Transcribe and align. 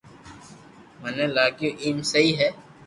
مني 1.01 1.25
لاگيي 1.35 1.69
ايم 1.83 1.97
سھي 2.11 2.29
ھي 2.39 2.49